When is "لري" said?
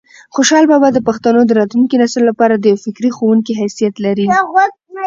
4.05-4.25